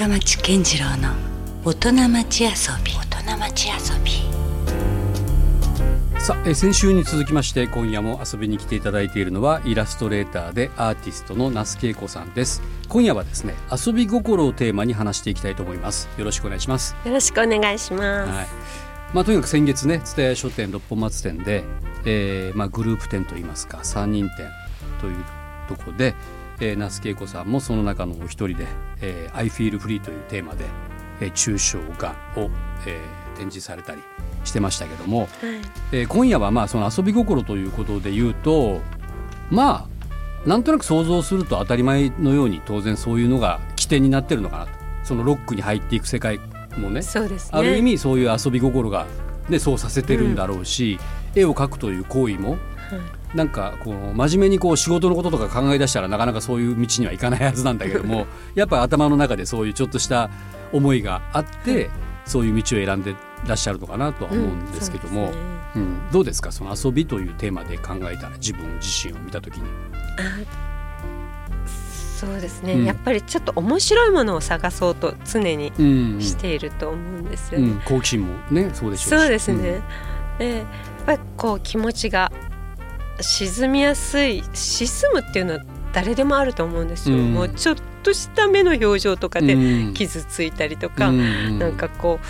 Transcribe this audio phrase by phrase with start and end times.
[0.00, 1.10] 深町健次郎の
[1.62, 2.48] 大人町遊
[2.82, 2.92] び。
[3.12, 4.12] 大人町遊び。
[6.18, 12.62] さあ、えー先週に続きまして今夜も遊びに来ていただいているのはイラストレーターでアーティストの那須恵子さんです。
[12.88, 16.08] 今夜はですね遊び心をテーマに話していきたいと思います。
[16.16, 16.96] よろしくお願いします。
[17.04, 18.32] よろしくお願いします。
[18.32, 18.46] はい。
[19.12, 21.62] まあ、とにかく先月ね蔦屋書店六本松店で、
[22.06, 24.48] えーまあ、グループ展といいますか3人展
[24.98, 25.24] という
[25.68, 26.14] ところで、
[26.60, 28.66] えー、那須恵子さんもその中のお一人で
[29.00, 30.64] 「えー、I feel free」というテーマで、
[31.20, 32.50] えー、抽象画を、
[32.86, 34.02] えー展示されたり
[34.44, 35.28] してましたけども、はい。
[35.92, 38.82] えー今夜はまあその遊び心ということで言うと
[39.50, 39.88] ま
[40.44, 44.72] あなんとなく想像すると当たり前のように当然そういうのが起点になってるのかなと。
[45.04, 46.38] そのロックに入っていく世界
[46.76, 47.58] もねそうですね。
[47.58, 49.06] ある意味そういう遊び心が、
[49.48, 50.98] ね、そうさせてるんだろうし、
[51.34, 52.58] 絵を描くという行為もはい
[53.34, 60.30] なんかこう真面目にこう仕事のこととか考え出したらなかなかそういう道にはいかないはずなんだけども やっぱ頭の中でそういうちょっとした
[60.72, 61.90] 思いがあって、
[62.24, 63.14] そういう道を選んで
[63.46, 65.36] らっしゃるのかなとは思うんですけども、うんね。
[65.76, 65.98] うん。
[66.12, 66.52] どうですか？
[66.52, 69.62] その遊びというテーマで考えたら自分自身を見た時に。
[72.16, 72.84] そうですね、うん。
[72.84, 76.14] やっぱりちょっと面白いものを探そうと常にうん。
[76.14, 77.68] うんしていると思うんですよね。
[77.68, 79.22] うん、好奇心もねそうでしょうし。
[79.22, 79.80] そうですね。
[80.38, 80.66] でやっ
[81.06, 82.30] ぱりこう気持ちが
[83.22, 85.60] 沈みやすい沈むっていうのは
[85.92, 87.16] 誰でもあると思うんですよ。
[87.16, 87.34] うん。
[87.34, 89.94] もうちょっとした目の表情とかでうん。
[89.94, 92.20] 傷ついたりとか、うんなんかこ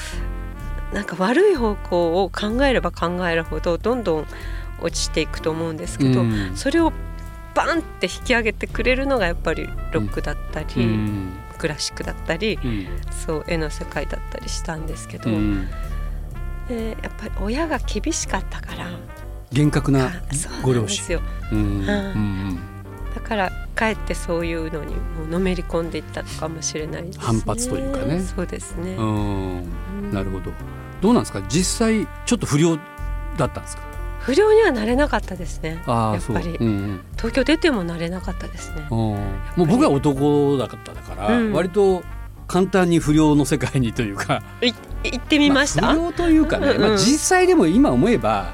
[0.93, 4.27] うなんか悪い方向を考えれば考えるほどどんどん
[4.81, 6.57] 落ちていくと思うんですけど、うん。
[6.57, 6.93] それを
[7.55, 11.33] バンって引き上げてくれるのがやっぱりロックだったり、うん。
[11.59, 12.87] クラシックだったりうん。
[13.11, 15.69] そう絵の世界だったりしたんですけど、うん。
[16.69, 18.87] でやっぱり親が厳しかったから
[19.53, 20.11] 厳格な
[20.63, 21.21] ご両親。
[23.15, 27.25] だからかえってそういうのにもうのめり込んでいったのかもしれないですね。
[27.25, 28.21] 反発というかね。
[28.21, 29.59] そうですね、うん。
[29.59, 29.61] う
[30.07, 30.13] ん。
[30.13, 30.53] なるほど。
[31.01, 31.43] どうなんですか？
[31.49, 32.77] 実際ちょっと不良
[33.37, 33.83] だったんですか？
[34.21, 35.83] 不良にはなれなかったですね。
[35.87, 36.13] あ。
[36.15, 36.57] やっぱり。
[36.57, 36.65] う。
[36.65, 37.01] んうん。
[37.17, 38.87] 東京出てもなれなかったですね。
[38.91, 38.97] うん。
[38.97, 39.17] も
[39.59, 41.53] う僕は男だったから、うん。
[41.53, 42.03] 割と
[42.47, 44.43] 簡単に不良の世界にというか。
[44.63, 46.81] い行ってみました、あ不良というかね、うん。
[46.83, 48.53] まあ、実際でも今思えば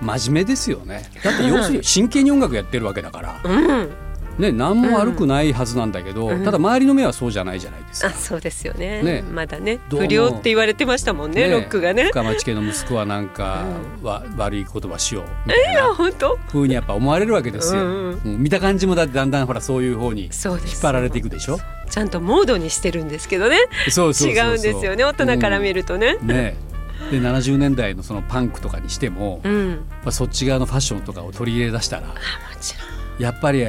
[0.00, 1.10] 真面目ですよね。
[1.22, 3.90] だって要するに真剣に音楽やってるわけだから、うん。
[4.38, 6.44] ね、何も悪くないはずなんだけど、うん。
[6.44, 8.08] ただ周りの目はそうじゃないじゃないですか。
[8.08, 9.02] あそうですよね。
[9.02, 9.22] ね。
[9.22, 11.50] まだね不良って言われてましたもんねね。
[11.50, 12.04] ロックがね。
[12.10, 13.64] 深町家の息子はなんか、
[14.02, 15.86] うわ悪い言葉しようみたいな。
[15.86, 16.38] あ本当？
[16.48, 18.20] 風にやっぱ思われるわけですよ、うんうん。
[18.24, 20.32] うん見た感じもだってだんだんほらそういう方に引っ
[20.82, 21.58] 張られていくでしょ？
[21.88, 23.56] ちゃんとモードにしてるんですけどね。
[23.88, 24.48] そうそうそうそう。
[24.48, 25.04] 違うんですよね。
[25.04, 26.18] 大人から見るとね。
[26.20, 26.26] うん。
[26.26, 26.56] ね
[27.10, 29.84] で70年代のそのパンクとかにしても、まうん。
[30.04, 32.14] あ、そっち側のファッションとかを取り入れ出したらあも
[32.60, 32.74] ち
[33.18, 33.66] やっぱり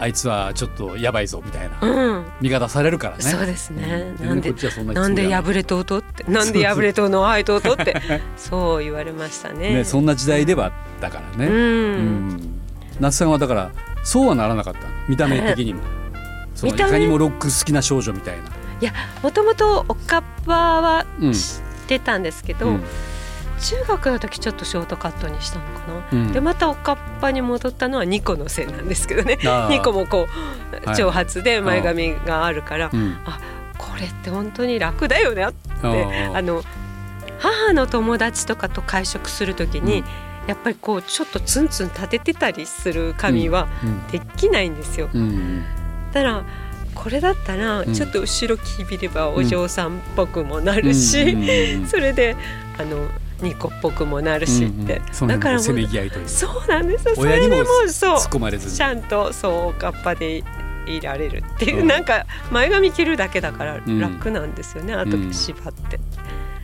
[0.00, 2.26] あいつはちょっとやばいぞみたいなうん。
[2.40, 3.22] 見方されるからね。
[3.22, 4.14] そうですね。
[4.20, 4.26] うん。
[4.28, 8.00] なんでななんで破れとうとってなんで破れとうのはいとうとって
[8.36, 9.74] そう言われましたね。
[9.74, 12.60] ねそんな時代ではあったからね、うん、うん。
[13.00, 13.70] 那須さんはだから
[14.04, 15.80] そうはならなかった見た目的にも。
[16.54, 18.42] そのいかにもロック好きな少女みたいな、
[18.80, 21.32] いやもともとおかっぱはうん。
[21.32, 21.60] 知
[21.96, 22.84] ってたんですけど、うん。
[23.60, 26.32] 中学の時ちょっとショートカットにしたのかな、うん。
[26.32, 29.38] でまたおかっぱに戻ったのはニコのせいなんですけどね。
[29.46, 30.28] あーニコもこ
[30.84, 33.16] はいう長髪で前髪があるから、うん。
[33.78, 36.62] これって本当に楽だよねってあの
[37.38, 40.04] 母の友達とかと会食する時に、うん。
[40.46, 44.06] やっぱりこうちょっとツンツン立ててたりする髪はうん。
[44.08, 45.08] できないんですよ。
[46.12, 46.44] だから
[47.02, 47.94] これだったらうん。
[47.94, 51.86] ちょっと後ろきびればお嬢さんっぽくもなるし、うんうんうんうん。
[51.88, 52.36] それで
[52.78, 53.08] あの
[53.40, 55.28] ニコっぽくもなるしって、うんうん。
[55.28, 56.28] だからもう辺のせめぎ合いという。
[56.28, 57.14] そうなんですよ。
[57.14, 58.16] そ親にもれでもうそう。
[58.16, 58.72] 突っ込まれずに。
[58.74, 60.42] ちゃんとそうおかっぱで
[60.86, 61.86] いられるっていう、うん。
[61.86, 64.00] なんか前髪切るだけだからん。
[64.00, 66.00] 楽なんですよね、後で縛って。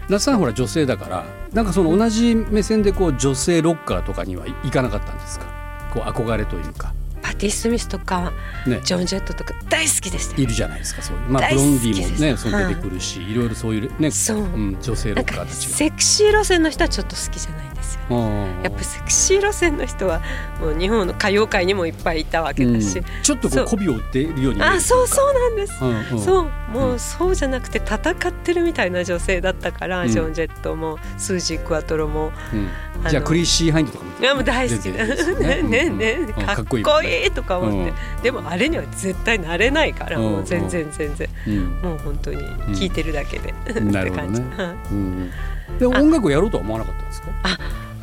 [0.09, 5.47] 那須さんほら女性だからなんかその同じ目線でこう女性ロッカーとかには行かなかったんですか？
[5.95, 6.89] こう憧れというか。
[6.89, 7.04] パ
[7.35, 8.33] ティ・スミスとか
[8.67, 8.81] ね。
[8.85, 10.43] ジョン・ジェットとか大好きでしたよ。
[10.43, 11.29] いるじゃないですかそういう。
[11.29, 14.39] まあブロンディもねそう出てくるし、い、ろいろそういうねそう。
[14.39, 15.77] うん、女性ロッカーたちが。
[15.77, 20.21] セクシー路線の人はちょっと好きじゃないんですようんやっぱセクシー路線の人は
[20.61, 23.05] もう日本の歌謡界にもいっぱいいたわけだし、うん。
[23.23, 23.65] ちょっとこそう。
[23.65, 26.51] う媚びを売っているようにあそうそうなんです、うんうん、そう。
[26.71, 30.09] もうそうじゃなくて戦ってるみたいな女性だったから、うん。
[30.09, 32.33] ジョン・ジェットもスージー・クワトロも。
[32.53, 32.69] うん
[33.09, 34.81] じゃあクリッシー・ハインドとかもいやもう大好き。
[34.83, 35.63] 全だね。
[35.63, 36.33] ねうんねうん。
[36.33, 36.81] かっこい
[37.27, 37.93] いとか思って、
[38.23, 40.23] でもあれには絶対なれないから、うん。
[40.25, 41.29] もう全然全然。
[41.47, 41.57] うん。
[41.83, 42.39] もう本当に
[42.75, 43.81] 聞いてるだけで、 って
[44.11, 45.31] 感じ、はいうん。
[45.79, 47.29] で音楽をやろうとは思わなかったんですか？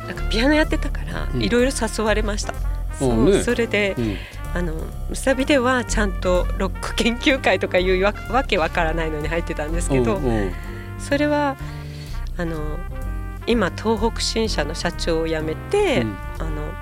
[0.06, 1.42] なんかピアノやってたからうん。
[1.42, 2.54] いろいろ誘われました、
[2.98, 4.16] そうねそれでうん。
[4.54, 4.74] あの
[5.08, 10.20] むさびではちゃんとロック研究会とかいうわわけわからないのに入ってたんですけど
[10.98, 11.56] それは
[12.36, 12.78] あの
[13.46, 16.16] 今東北新社の社長を辞めて、うん。
[16.38, 16.72] あの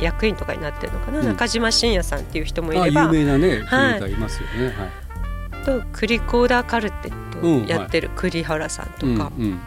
[0.00, 1.26] 役員とかになってるのかな、うん。
[1.26, 4.00] 中島信也さんっていう人もいあれば有名なねはい。
[4.00, 4.66] ーいますよね。
[4.66, 5.64] はい。
[5.64, 9.60] とクリコーダーカルテうんットやってる栗原さんとか、うん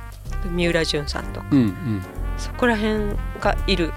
[0.45, 0.55] うん。
[0.55, 1.47] 三浦淳さんとか。
[1.51, 2.01] うんうん。
[2.37, 3.91] そこら辺がいる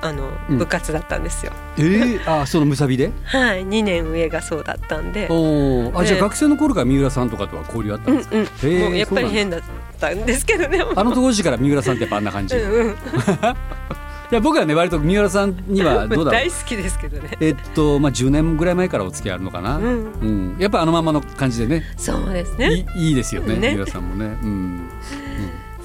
[0.00, 0.58] あの、うん。
[0.58, 1.52] 部活だったんですよ。
[1.76, 3.12] えー、あそのむさびで？
[3.24, 5.26] はい、2年上がそうだったんで。
[5.28, 5.98] おー。
[5.98, 9.60] あでじゃあ学生の頃から三浦さんとかとは交流あったうんんですか、うん、へーもうやっぱり変だ
[10.08, 10.82] ったんですけどね。
[10.94, 12.96] あの当時から三浦さんってやっぱあんな感じ、いうんうん、
[14.30, 16.42] や僕はね割と三浦さんには どうだろう。
[16.42, 17.36] 大好きですけどね。
[17.40, 20.56] えっとまあ10年ぐらい前からお付き合いあるのかな、うん、うん。
[20.58, 21.84] やっぱあのままの感じでね。
[21.96, 22.86] そうですね。
[22.96, 23.70] いいいいですよねね。
[23.70, 24.36] 三浦さんもね。
[24.42, 24.88] うん。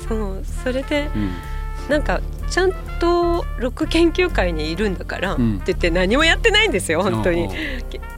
[0.07, 1.31] そう、それでうん。
[1.89, 7.49] なんかちゃんとロック研究会にいるんだから、うんって言って何もやってないんですよ本当に。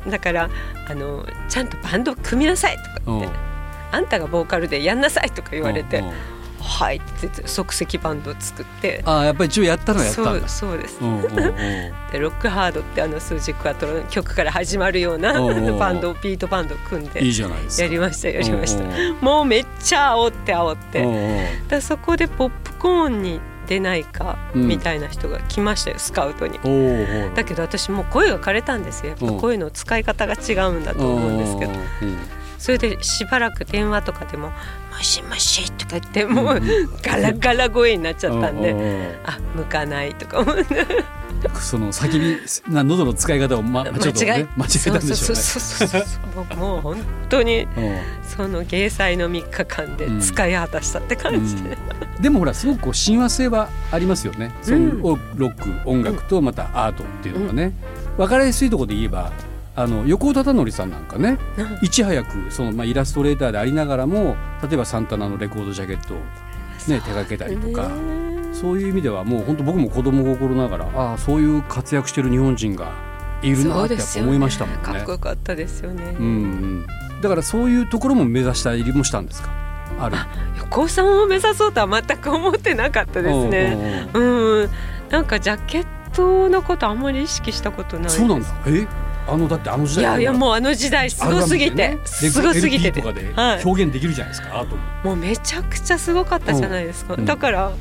[0.07, 0.50] だから
[0.88, 3.49] あのちゃんとバンド組みなさいとかって。
[3.91, 6.13] あんたがボーカルでやんなさいとか言われておうおう
[6.62, 10.47] 「はい」って即席バンドを作ってあやっぱり一応やったのはやったそうんだ。
[10.47, 11.00] そうです。
[12.12, 17.83] でロックハードってあのスージークワトロの曲から始まるようなバンドビートバンドを組んでいいじゃないですか。
[17.83, 18.83] やりましたやりました。
[19.21, 21.06] もうめっちゃ煽って煽って。
[21.06, 24.68] おうおうでそこでポップコーンに出ないかうん。
[24.68, 26.59] みたいな人が来ましたよ、スカウトに。
[27.35, 29.09] だけど私もう声が枯れたんですよ。
[29.12, 29.39] やっぱうん。
[29.39, 31.71] 声の使い方が違うんだと思うんですけど
[32.59, 34.50] それでしばらく電話とかでも
[34.91, 40.85] 「もしもし」とか言ってもううんガラガラ声になっちゃったんであ向かないとか思って
[41.61, 45.33] その叫びな喉の使い方を、ま、ちょっと、ね、間違えたんでしょうね。
[45.33, 46.57] そうそうそうそうそう。
[46.57, 46.97] もう本
[47.29, 48.00] 当にうん。
[48.23, 51.77] その芸祭の3日間で使い果たしたって感じで、
[52.19, 54.53] でもほらすごくこう親和性はありますよね。
[54.61, 55.01] そのうん。
[55.01, 57.73] ロック音楽とまたアートっていうのがね、
[58.17, 59.31] 分かりやすいところで言えば
[59.80, 66.26] あの横尾忠則さんなんかねうんいち早くその、まあ、イラストレーターでありながらも例えばサンタナのレコードジャケットを、ね、
[66.88, 67.88] 手掛けたりとか。
[67.88, 72.92] ねそういう意味ではもう本当僕も子供心ながらああそういう活躍してる日本人が
[73.44, 74.81] いるなってやっぱ思いましたもんね。
[74.81, 76.16] かっこよかったですよね。
[76.20, 76.88] うんうん、
[77.22, 79.52] だからそういうところも目指したりもしたんですか？
[80.00, 80.18] ある
[80.58, 84.10] 横尾さんを目指そうとは全く思ってなかったですね。
[84.16, 84.70] おうん、
[85.12, 88.10] なんかジャケットのことあんまり意識したことない。
[88.10, 88.88] そうなんだえ？
[89.30, 92.88] あのだってあの時代いやいやもうあの時代すごすぎて、すごすぎて。
[92.88, 94.81] LP とかではい、表現できるじゃないですか、アートも。
[95.04, 97.16] もうめちゃくちゃすごかったじゃないですか。
[97.16, 97.26] うん。
[97.26, 97.72] だから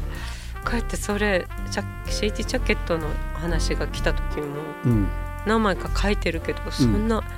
[0.64, 4.46] こうやってそれジャ CD ジャケットの話が来た時も
[4.84, 5.08] うん、
[5.46, 7.28] 何枚か書いてるけどそんな、なんか、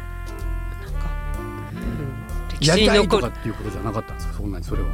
[1.32, 4.88] うん、歴やりたい史に残るっていうことじゃなかったんですかそんなにそれは。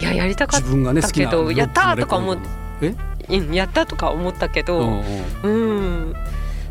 [0.00, 2.42] いややりたかっ自分がね好きなだけどやったーとか思って
[3.28, 5.02] え、うん、やったとか思ったけうんど、
[5.44, 5.52] うん。
[5.52, 6.14] うん、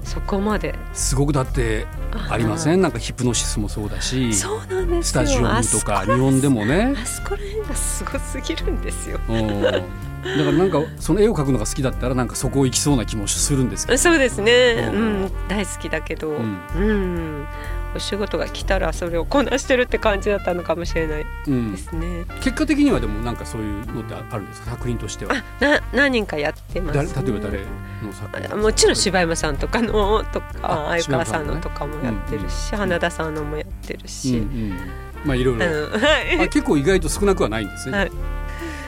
[0.04, 0.76] そこまで。
[0.94, 1.88] すごくだって
[2.30, 2.82] ありません？
[2.82, 5.04] なんかヒプノシスもそうだしそうなんですよ。
[5.04, 9.20] スタジオムとか日本でもねあそこら辺がすごすぎるんですよ。
[9.30, 9.62] うん。
[9.62, 9.82] だか
[10.24, 13.98] らなんかその絵を描くのが好きだったらなんかそこを行きそうな気もするんですけど。
[13.98, 15.26] そうですね、ううん。
[15.26, 16.40] ん、大好きだけど、うう
[16.80, 17.48] んん
[17.96, 21.72] お仕事が来たらそれをこなしてるって感じだったのかもしれないうん。
[21.72, 22.26] ですね。
[22.42, 24.72] 結果的にはでもなんかそういうのってあるんですか？
[24.72, 25.36] 作品としては。
[25.36, 27.28] あな何人かやってます、だね。
[27.28, 34.78] 例えば誰の作品あもちろん柴山さんとかのとかあ相川さんのとかもやってるし、花田さんのもやってるうんし、うん。
[35.26, 35.66] まあいろいろ。
[35.66, 36.40] うんはい。
[36.40, 38.12] あ結構意外と少なくはないんですね、はい。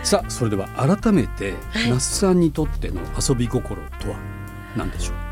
[0.03, 1.89] さあそれでは改めてはい。
[1.89, 4.17] 那須さんにとっての遊び心とは
[4.75, 5.24] 何でしょう？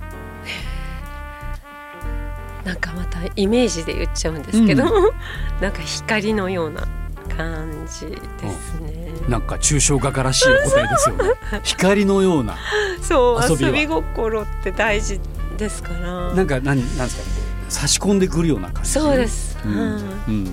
[2.65, 4.85] なんかまたイメージで言っちゃうんですけど、
[5.61, 6.87] なんか光のような
[7.35, 8.17] 感じで
[8.51, 9.11] すね。
[9.27, 11.23] なんか抽象画家らしいお答えですよね。
[11.63, 12.57] 光のような。
[13.01, 15.19] そう遊び心って大事
[15.57, 16.33] ですから。
[16.33, 16.63] なんか何
[16.97, 18.91] なんですか差し込んでくるような感じ。
[18.91, 19.57] そうです。
[19.65, 20.03] うん、はい。
[20.29, 20.51] うん。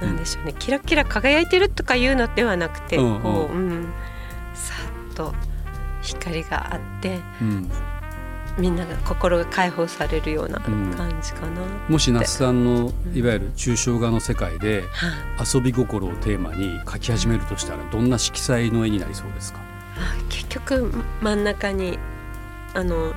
[0.00, 3.20] なんでしょうね、キラキラ輝いてるとかいうのではなくて、うんうん。
[3.22, 3.88] こう、うん、
[4.54, 4.74] さ
[5.12, 5.34] っと
[6.02, 7.70] 光があってうん
[8.58, 10.94] みんなが心が解放されるようなうん。
[10.94, 19.60] 感じかな、もし那須さんのうんいわゆる抽象画の世界ではい遊び心をテーマに描き始めるとしたらどんな色彩の絵になりそうですか？
[19.98, 21.98] あ結局真ん中に
[22.74, 23.12] あの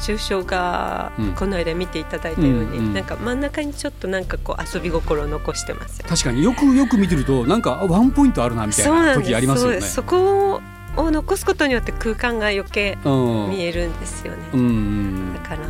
[0.00, 2.86] 抽象画、うんこの間見ていただいたように、うん。
[2.86, 2.94] うん。
[2.94, 9.80] なんか真ん中にちょっとなんかこう遊び心を残してますよ確かによくよく見てるとなんかあワンポイントあるなみたいな時ありますよね。
[9.80, 10.60] そこを
[10.96, 13.50] 残すことによって空間が余計うん。
[13.50, 14.38] 見えるんですよね、
[15.34, 15.68] だから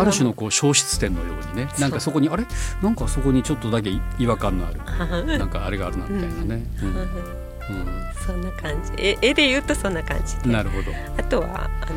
[0.00, 2.46] ある種のこう消失点のようにねなんかそこにあれ？
[2.82, 4.80] なんかそこにちょっとだけ違和感のある。
[4.80, 6.66] はいなんかあれがあるなみたいなね、
[8.26, 8.92] そんな感じ。
[8.96, 11.96] え絵で言うとそんな感じなるほど、あとはあの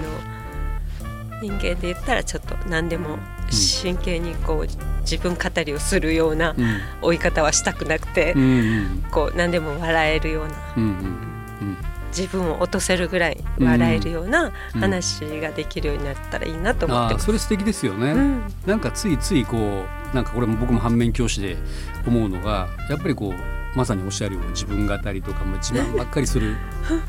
[1.41, 3.17] 人間で言ったらちょっと何でも
[3.49, 4.67] 真剣にこう
[5.01, 6.79] 自分語りをするようなうん。
[7.01, 11.28] 追い方はしたくなくて、うんうんこう何でも笑えるようなうんうん
[12.15, 14.81] 自分を落とせるぐらい笑えるようなうん。
[14.81, 17.23] 話ができるようになったらいいなと思ってます。
[17.23, 18.41] ああそれ素敵ですよね、うん。
[18.65, 21.57] なんかついついこうなんかこれも僕も反面教師で
[22.07, 26.55] 思うのがやっぱりこうまさにおっしゃるように自分語りとかも自慢ばっかりする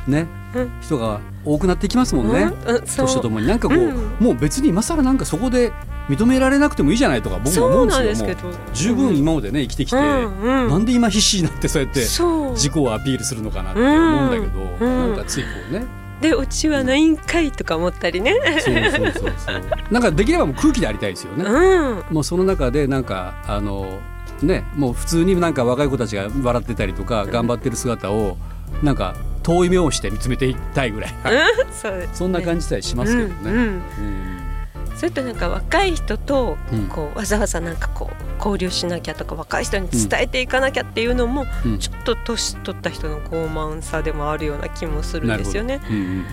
[0.07, 0.27] ね。
[0.55, 0.71] うん。
[0.81, 2.51] 人が多くなってきますもんね、
[2.85, 3.47] 年とともに。
[3.47, 3.97] なんかこう、うん。
[4.21, 5.73] もう別に今更なんかそこで
[6.11, 8.41] 認められなくてもいいじゃないとか僕も思うんですけど。
[8.75, 10.69] 十分今までね生きてきて、うんうん。
[10.69, 15.87] なんで今必死になってそうやって自己をアピールするのかなって思うんだけど、うんなんかついこうね。
[16.21, 18.35] でうちはないんかいとか思ったりね。
[18.61, 19.63] そうそうそうそう。
[19.91, 22.15] なんかできればもう空気でありたいですよね、うん。
[22.15, 24.01] もうその中でなんかあの
[24.43, 28.37] ねもう普通になんか若い子たちが笑ってたりとか頑張ってる姿を
[28.83, 31.15] なんか遠い目をして見つめていきたいぐらい、
[31.73, 32.09] そね。
[32.13, 33.35] そんな感じさえしますけどね。
[33.45, 33.63] うんうん。
[33.63, 34.50] うん
[35.01, 36.87] それとなんか若い人とうん。
[36.89, 41.79] こうわざわざなんかこう交流しなきゃとか若い人に伝えていかなきゃっていうのもうん。
[41.79, 45.81] ちょっと年取った人の傲慢さでもあるような気もするんですよね。
[45.89, 46.25] うんうん。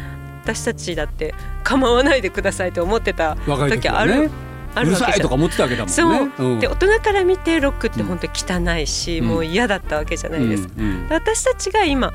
[0.44, 1.34] 私たちだって
[1.64, 4.30] 構わないでくださいと思ってた時ある
[4.76, 5.12] あるわけじゃん。
[5.14, 5.94] さいとか思ってたわけだもんね。
[5.94, 6.60] そう、ん。
[6.60, 9.28] で大人から見てロックって本当に汚いし、うん。
[9.28, 10.74] もう嫌だったわけじゃないですか。
[10.78, 10.86] うん。
[10.86, 11.08] うん。
[11.10, 12.12] 私たちが今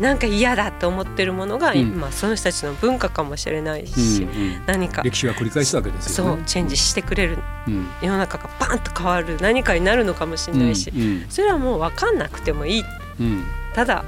[0.00, 1.78] なんか嫌だと思ってるものが、うん。
[1.78, 4.62] 今その人たちの文化かもしれないうんし、うん。
[4.66, 5.02] 何か。
[5.02, 6.14] 歴史が繰り返すわけです。
[6.14, 7.38] そうチェンジしてくれる。
[7.68, 7.86] うん。
[8.00, 11.26] 世の中がバンと変わる何かになるのかもしれないし、うん。
[11.28, 12.84] それはもう分かんなくてもいい。
[13.20, 13.44] うん。
[13.74, 14.04] ただ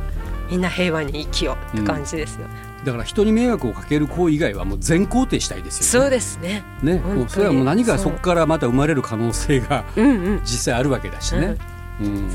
[0.50, 2.46] みんな平和に生きようって感じですよ、
[2.84, 6.04] だから人に迷惑をかける行為以外はもう全肯定したいですよね。
[6.04, 6.62] そうですね。
[6.82, 10.40] ね、もうそれはもう何かそこからまた生まれる可能性がうんうん。
[10.40, 11.56] 実際あるわけだしね。
[12.00, 12.28] うん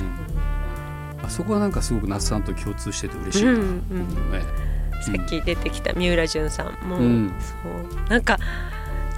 [1.24, 3.52] あそこはなんかすごく那須さんと共通してて嬉しいな。
[3.52, 4.42] うんうんね
[5.00, 7.32] さっき出てきた三浦淳さんも、うん。
[7.40, 8.10] そう。
[8.10, 8.40] なんか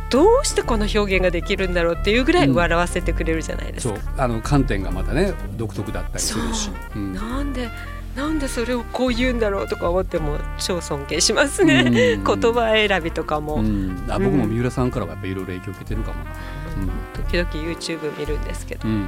[0.09, 3.97] どうしてこの表現ができるんだろうっていうぐらい笑わせてくれるじゃないですそう。
[3.97, 4.01] か。
[4.17, 6.69] あの観点がまたね独特だったりするし。
[6.95, 6.99] う。
[6.99, 7.13] ん。
[7.13, 7.69] なんで
[8.15, 12.23] なんでそれをこう言うんだろうとか思っても超尊敬しますね、うん。
[12.23, 16.31] 言葉選びとかも、うん、あ僕も三浦さんからはやっぱいろいろ影響を受けてるかもな。
[17.13, 18.95] 時々 YouTube 見るんですけど、うん。
[18.95, 19.07] うんうん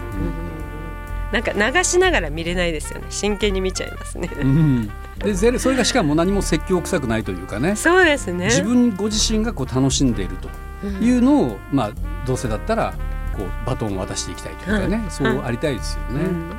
[1.31, 3.05] なんか流しながら見れないですよね。
[3.09, 4.47] 真剣に見ちゃいますね、うん。
[4.47, 7.75] うんでぜそれがしかも何も説教臭くないというかね。
[7.75, 8.45] そうですね。
[8.45, 11.91] 自分ご自身がこう楽しんでいるというのを、まあ、
[12.25, 12.95] どうせだったら
[13.37, 15.11] こうバトンを渡していきたいというかね、うん。
[15.11, 16.25] そうありたいですよね。
[16.25, 16.51] うん。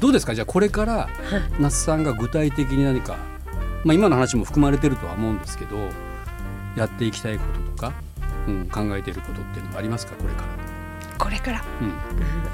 [0.00, 0.34] どうですか？
[0.34, 1.08] じゃあこれから
[1.58, 3.16] 那須さんが具体的に何か、
[3.84, 5.76] まあ、今の話も含まれてるとは思うんですけど
[6.76, 7.94] やっていきたいこととか、
[8.46, 10.14] うん、考えていることっていうのはありますか？
[10.16, 10.69] これから。
[11.20, 11.88] これから、うん。
[11.88, 11.94] うん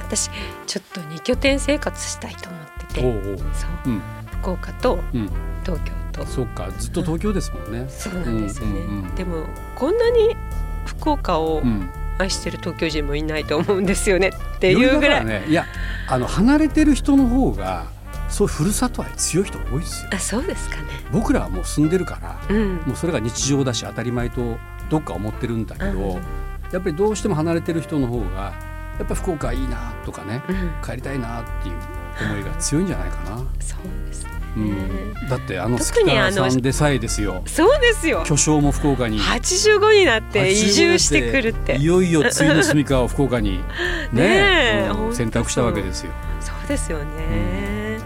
[0.06, 0.30] 私
[0.66, 3.00] ちょっと二拠点生活したいと思ってて。
[3.00, 3.10] そう。
[3.86, 4.02] うん。
[4.40, 5.30] 福岡とうん、
[5.64, 6.26] 東京と。
[6.26, 7.86] そっかずっと東京ですもんね。
[7.88, 9.14] そうなんですよね、うんうんうん。
[9.14, 10.36] でもこんなに
[10.84, 14.30] 福岡をうん、愛してる東京人もいないと思うんですよね。
[14.56, 15.66] っていうぐらい、ね、いや
[16.08, 17.86] あの離れてる人の方が
[18.28, 20.10] そういうふるさと愛強い人多いですよ。
[20.12, 20.82] あそうですかね。
[21.12, 22.76] 僕らはもう住んでるからうん。
[22.86, 24.56] もうそれが日常だし当たり前と
[24.88, 26.22] どっか思ってるんだけど、うん
[26.72, 28.54] やっぱりどうしても離れてる人の方が
[28.98, 30.70] やっぱ福岡いいなとかねうん。
[30.82, 31.76] 帰りたいなっていう
[32.20, 33.38] 思いが強いんじゃないかな。
[33.60, 37.42] そうですね、うん、だってあの特にあの月川さんでさえですよ。
[37.46, 38.22] そうですよ。
[38.24, 39.20] 巨匠も福岡に。
[39.20, 41.76] 85になって移住してくるって。
[41.76, 43.64] いよいよ次の住みかを福岡にね
[44.12, 46.12] ねえうん選択したわけですよ。
[46.40, 47.98] そうですよね、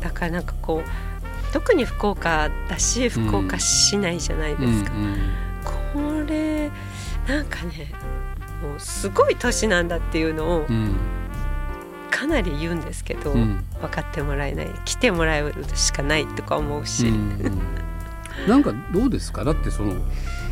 [0.00, 5.55] だからなんかこう特に福岡だし福岡市内じゃないですか、うんこれ
[7.26, 7.92] なんかね
[8.62, 10.96] もうすごい都市なんだっていうのをうん。
[12.08, 13.62] かなり言うんですけど、うん。
[13.80, 17.58] 分かってもらえない来てもらえるしかないとか思うし、うん
[18.46, 19.44] なんかどうですか？
[19.44, 19.94] だってその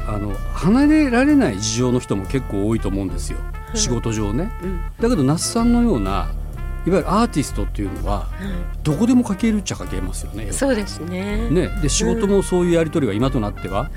[0.07, 3.39] あの離れられない事情の人も結構多いと思うんですよ。
[3.73, 3.79] うん。
[3.79, 4.51] 仕事上ね。
[4.63, 4.81] うん。
[5.01, 6.11] だけど那須さんのような
[6.87, 8.29] いわゆるアーティストっていうのはは
[8.83, 10.49] どこでも書けるっちゃ書けますよね。
[10.49, 10.53] い、。
[10.53, 11.49] そうですね。
[11.51, 11.69] ね。
[11.81, 13.91] で仕事もそういうやり取りが今となっては、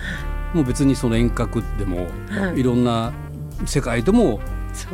[0.58, 2.60] もう別にその遠隔でもはい。
[2.60, 3.14] いろんな
[3.66, 4.40] 世界でも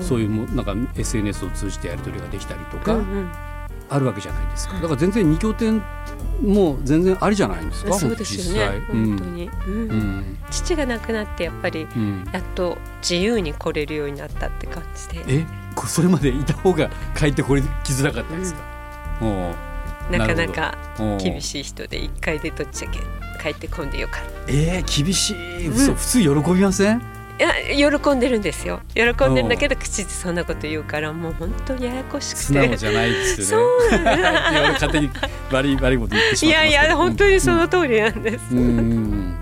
[0.01, 0.19] そう。
[0.19, 3.31] いうもなんか SNS を通じてやり取りができたりとかうんうん。
[3.89, 4.73] あるわけじゃないですか。
[4.73, 4.81] はい。
[4.83, 5.81] だから全然二拠点
[6.41, 7.93] も全然ありじゃないんですか。
[7.93, 8.81] そうですよね。
[8.87, 9.73] 本当に、うん。
[9.73, 9.89] うん。
[9.89, 10.37] うん。
[10.49, 12.23] 父が亡くなってやっぱりうん。
[12.33, 15.23] やっと自由に来れるようになったって感じで。
[15.27, 18.59] えこそれまでいた方が帰ってこれきづらかったですか、
[19.21, 19.55] おう
[20.11, 20.77] なかなか
[21.21, 22.99] 厳しい人で一回でとっちゃけ
[23.41, 24.29] 帰ってこんでよかった。
[24.47, 25.95] えー、厳しい、うん。
[25.95, 27.01] 普通喜びません？
[27.39, 28.81] いや喜んでるんですよ。
[28.93, 32.43] 喜んでるんだけど口でそんなこと言うからもう本当にややこしくて。
[32.43, 33.59] 素直じゃないですよ
[33.91, 34.21] ね。
[34.73, 35.09] 勝手に
[35.51, 36.73] 悪い悪いこと言ってしいまってますけど。
[36.75, 39.32] やいや本当にその通りなんです、うん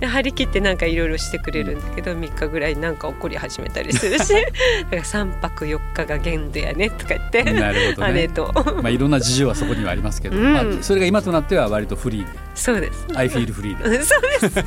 [0.00, 4.34] で張り切ってなんかいろいろしてくれるんだけど、3日ぐらいなんか怒り始めたりするし。
[4.90, 8.12] だから3泊4日が限度やねとか言って、えなるほどね。
[8.14, 8.52] 姉と。
[8.82, 10.52] まあいろんな事情はそこにはありますけど、うん。
[10.52, 13.06] まあそれが今となっては割とフリーで、そうです。
[13.14, 14.64] I feel フリーで、そうです。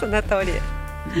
[0.00, 0.52] その通り。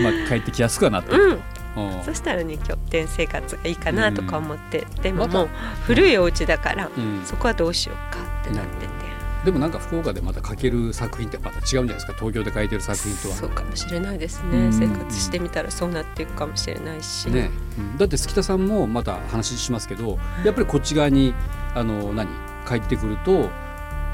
[0.00, 1.24] まあ帰ってきやすくはなってる。
[1.24, 1.36] うん。
[1.36, 1.42] と。
[1.76, 2.04] うん。
[2.04, 5.38] そしたらね拠点生活がいいかなとか思って、でもまた。
[5.38, 5.48] もう
[5.86, 7.22] 古いお家だから、うん。
[7.24, 9.03] そこはどうしようかってなってて、
[9.44, 12.14] でもなんか福岡でまた書ける作品ってまた違うんじゃないですか？
[12.14, 13.34] 東京で書いてる作品とは。
[13.36, 14.72] そうかもしれないですね、うん。
[14.72, 17.98] 生活してみたらそうなっていくかもしれないし、ね、うん。
[17.98, 21.34] だって月田さんもまた話しますけどやっぱりこっち側に
[21.74, 22.28] あの何？
[22.66, 23.50] 帰ってくると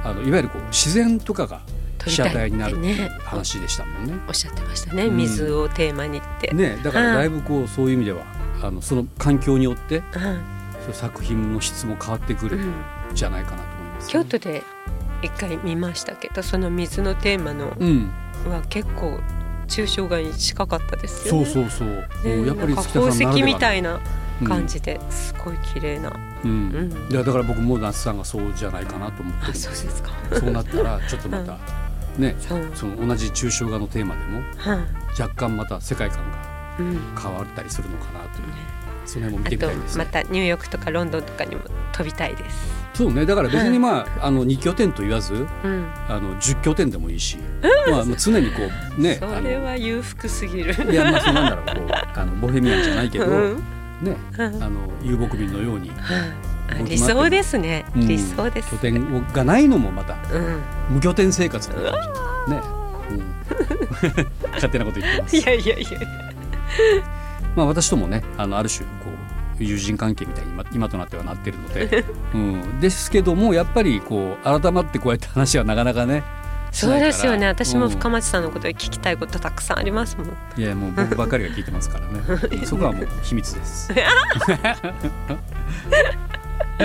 [0.02, 1.60] あのいわゆるこう自然とかが
[2.04, 4.14] 被写体になるっていう話でしたもんね。
[4.26, 5.16] おっしゃってましたね、うん。
[5.16, 6.76] 水をテーマにって、ね。
[6.82, 8.24] だからだいぶこうそういう意味では
[8.62, 10.40] あのその環境によってうん。
[10.86, 12.74] そ作品の質も変わってくるんうん。
[13.14, 14.62] じゃないかなと思います、京都で
[15.22, 18.10] 一回見ましたけどその水のテーマのうん。
[18.48, 19.20] は結構
[19.68, 21.46] 抽象画に近かったですよそうね。
[21.46, 24.00] そうそう、ねやっぱり宝石みたいな
[24.44, 26.10] 感じですごい綺麗な、
[26.44, 27.12] うん、うん。
[27.12, 30.10] いやだから僕も那須さんがそうじゃないかなと思ってあるんそうですか。
[30.32, 31.58] そうなったらちょっとまた、
[32.18, 32.34] ね
[32.74, 36.49] その同じ抽象画のテーマでもはい、若干また世界観がうん。
[37.20, 38.46] 変わったりするのかなという、
[39.06, 40.04] その辺も見てみたいですね。
[40.04, 42.80] またニューヨークとかロンドンとかにも飛びたいです。
[42.94, 45.90] そうねだから別にまあ,、あの2拠点と言わずうん。
[46.08, 47.38] あの10拠点でもいいし、
[47.88, 48.62] まあ常にこ
[48.98, 50.92] うね それは裕福すぎる。
[50.92, 53.56] いやまあそうなんだろうこう あのボヘミアンじゃないけど、うん
[54.02, 54.68] ねあうんの
[55.02, 55.94] 遊牧民のようには
[56.78, 57.84] い理想ですね。
[57.96, 58.70] うん理想です。
[58.70, 60.60] 拠点をがないのもまたうん。
[60.90, 61.74] 無拠点生活ね、
[63.10, 63.22] うん、
[64.52, 66.29] 勝手なこと言ってますいやいやいや。
[67.56, 69.10] まあ、私ともねあのある種こ
[69.58, 76.22] う友人関係みたいに今今となってはなってるので、 うん、ですけどもやっぱりこう改まってこうやって話はなかなかね
[76.72, 77.46] しそうですよね。
[77.46, 80.26] 私も深うん町さんのことで聞きたいことたくさんありますもん。
[80.56, 82.20] いやもう僕ばっかりが聞いてますからね
[82.64, 83.92] そこはもう秘密です。
[83.92, 84.06] いや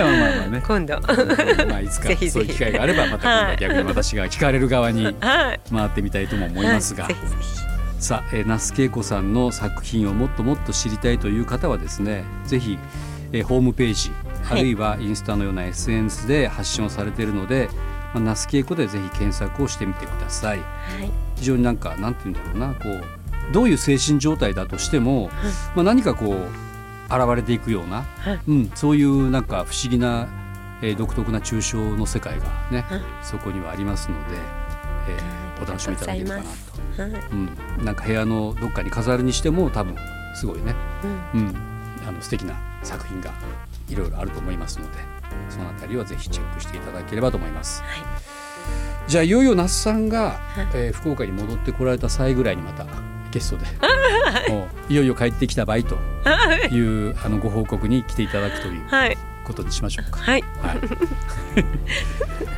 [0.04, 1.00] まあまあまあね今度。
[1.68, 5.60] まあいつかそういう機会があればまた今度は逆に私が聞かれる側にはい。
[5.70, 7.75] 回ってみたいとも思いますが、はいぜひぜひ。
[7.98, 12.78] さあ、えー、那須恵子さんの作品をもっともっと知りたいという方はですねぜひ、
[13.32, 14.12] えーホームページ
[14.44, 14.62] あはい。
[14.62, 17.68] るいはインスタのような SNS で発信をされているので、
[18.14, 20.58] まあ、那須恵子でぜひ検索をしてみてください。
[20.58, 21.10] はい。
[21.36, 25.30] 非常になんかなんて言うんだろうなこうどういう精神状態だとしても、
[25.74, 28.40] まあ、何かこう現れていくような、はい。
[28.48, 30.28] うん、そういうなんか不思議な、
[30.82, 33.00] えー独特な抽象の世界がね、はい。
[33.22, 34.36] そこにはありますので、
[35.08, 37.02] えーお楽しみいただけるかなと。
[37.02, 37.10] はい。
[37.32, 39.96] うん、なんか部屋のどっかに飾るにしても多分
[40.34, 40.74] すごいね、
[41.34, 41.40] うん。
[41.40, 41.56] うん、
[42.06, 43.32] あの素敵な作品が
[43.88, 44.98] いろいろあると思いますので
[45.48, 47.82] そのあたりはぜひチェックしていただければと思います。
[47.82, 48.00] はい。
[49.06, 52.86] じゃあいよいよ那須さんが、はいえー福岡に戻ってこられた際ぐらいにまた
[53.30, 53.66] ゲストで、
[54.52, 55.96] もういよいよ帰ってきた場合と
[56.74, 59.18] いうあのご報告に来ていただくというはい。
[59.46, 60.18] ことにしましょうか。
[60.18, 60.42] はい。
[60.42, 60.74] は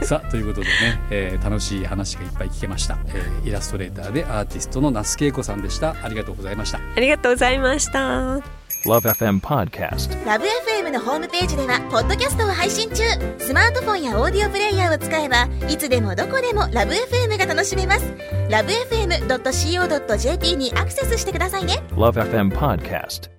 [0.01, 8.59] い、 さあということでね、えー楽しい話がいっぱい聞けました、えーイラストレーターでアーティストの那須恵子さんでしたありがとうございましたありがとうございました。
[8.87, 10.25] Love FM Podcast.
[10.25, 13.03] ラブ f m のホームページではポッドキャストを配信中
[13.39, 18.15] スマートフォンやオーディオプレイヤーを使えばいつでもどこでもラブ f m が楽しめます
[18.49, 23.38] ラブ FM.co.jp にアクセスしてくださいね Love FM Podcast.